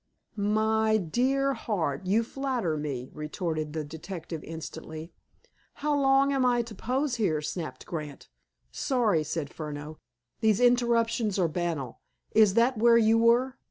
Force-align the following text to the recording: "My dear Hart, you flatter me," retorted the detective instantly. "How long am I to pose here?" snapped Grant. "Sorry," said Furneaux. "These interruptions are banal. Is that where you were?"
"My 0.35 0.97
dear 0.97 1.53
Hart, 1.53 2.07
you 2.07 2.23
flatter 2.23 2.75
me," 2.75 3.11
retorted 3.13 3.73
the 3.73 3.83
detective 3.83 4.43
instantly. 4.43 5.13
"How 5.75 5.95
long 5.95 6.33
am 6.33 6.43
I 6.43 6.63
to 6.63 6.73
pose 6.73 7.17
here?" 7.17 7.39
snapped 7.39 7.85
Grant. 7.85 8.27
"Sorry," 8.71 9.23
said 9.23 9.53
Furneaux. 9.53 9.99
"These 10.39 10.59
interruptions 10.59 11.37
are 11.37 11.47
banal. 11.47 12.01
Is 12.31 12.55
that 12.55 12.79
where 12.79 12.97
you 12.97 13.19
were?" 13.19 13.59